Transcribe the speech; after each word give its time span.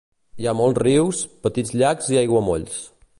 Hi 0.43 0.47
ha 0.47 0.53
molts 0.61 0.81
rius, 0.85 1.19
petits 1.45 1.75
llacs 1.83 2.13
i 2.17 2.21
aiguamolls. 2.25 2.81